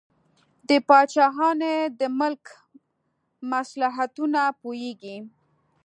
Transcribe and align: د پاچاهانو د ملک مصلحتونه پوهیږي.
د 0.69 0.71
پاچاهانو 0.87 1.73
د 1.99 2.01
ملک 2.19 2.43
مصلحتونه 3.51 4.41
پوهیږي. 4.61 5.17